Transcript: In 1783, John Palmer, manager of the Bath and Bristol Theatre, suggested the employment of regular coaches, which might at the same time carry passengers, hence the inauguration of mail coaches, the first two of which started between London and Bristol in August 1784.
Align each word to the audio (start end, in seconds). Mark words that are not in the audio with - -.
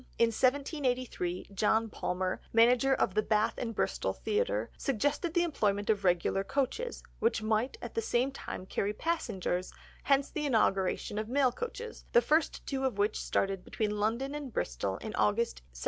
In 0.17 0.29
1783, 0.29 1.49
John 1.53 1.87
Palmer, 1.87 2.41
manager 2.51 2.91
of 2.95 3.13
the 3.13 3.21
Bath 3.21 3.53
and 3.59 3.75
Bristol 3.75 4.13
Theatre, 4.13 4.71
suggested 4.75 5.35
the 5.35 5.43
employment 5.43 5.91
of 5.91 6.03
regular 6.03 6.43
coaches, 6.43 7.03
which 7.19 7.43
might 7.43 7.77
at 7.83 7.93
the 7.93 8.01
same 8.01 8.31
time 8.31 8.65
carry 8.65 8.93
passengers, 8.93 9.71
hence 10.05 10.31
the 10.31 10.47
inauguration 10.47 11.19
of 11.19 11.29
mail 11.29 11.51
coaches, 11.51 12.03
the 12.13 12.21
first 12.23 12.65
two 12.65 12.83
of 12.83 12.97
which 12.97 13.19
started 13.21 13.63
between 13.63 13.99
London 13.99 14.33
and 14.33 14.51
Bristol 14.51 14.97
in 14.97 15.13
August 15.13 15.59
1784. 15.65 15.65